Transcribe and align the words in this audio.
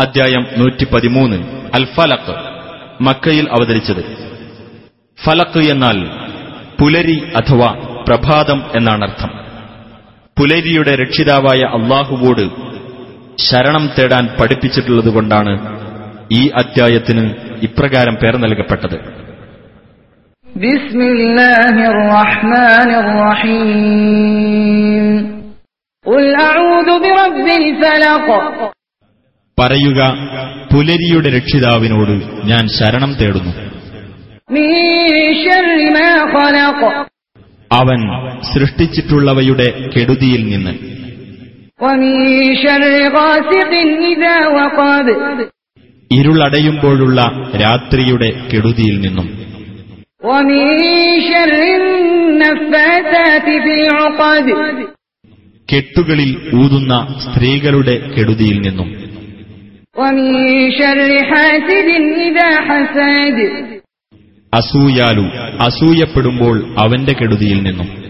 അധ്യായം 0.00 0.46
നൂറ്റി 0.56 0.84
പതിമൂന്ന് 0.84 1.36
അൽ 1.74 1.84
ഫലക്ക് 1.84 2.34
മക്കയിൽ 3.00 3.48
അവതരിച്ചത്. 3.50 4.16
ഫലക്ക് 5.24 5.70
എന്നാൽ 5.70 6.06
പുലരി 6.80 7.32
അഥവാ 7.36 8.02
പ്രഭാതം 8.08 8.62
എന്നാണർത്ഥം. 8.76 9.28
പുലരിയുടെ 10.38 10.96
രക്ഷിതാവായ 10.96 11.58
അള്ളാഹുവോട് 11.58 12.50
ശരണം 13.38 13.90
തേടാൻ 13.98 14.26
പഠിപ്പിച്ചിട്ടുള്ളതുകൊണ്ടാണ് 14.26 15.54
ഈ 16.32 16.48
അധ്യായത്തിന് 16.48 17.34
ഇപ്രകാരം 17.62 18.14
പേർ 18.14 18.36
നൽകപ്പെട്ടത്. 18.36 18.98
ബിസ്മില്ലാഹിർ 20.56 21.96
പറയുക 29.60 30.14
പുലരിയുടെ 30.72 31.36
രക്ഷിതാവിനോട് 31.36 32.46
ഞാൻ 32.46 32.68
ശരണം 32.68 33.14
തേടുന്നു. 33.14 33.52
അവൻ 37.72 38.00
സൃഷ്ടിച്ചിട്ടുള്ളവയുടെ 38.42 39.88
കെടുതിയിൽ 39.96 40.46
നിന്ന്. 40.46 40.70
ഇരുളടയുമ്പോഴുള്ള 46.12 47.22
രാത്രിയുടെ 47.60 48.30
കെടുതിയിൽ 48.54 49.00
നിന്നും. 49.00 49.46
കെട്ടുകളിൽ 55.72 56.50
ഊതുന്ന 56.54 57.20
സ്ത്രീകളുടെ 57.24 58.10
കെടുതിയിൽ 58.18 58.60
നിന്നും. 58.60 59.05
അസൂയാലു 64.52 65.24
അസൂയപ്പെടുമ്പോൾ 65.60 66.74
അവന്റെ 66.78 67.12
കെടുതിയിൽ 67.12 67.62
നിന്നും 67.62 68.05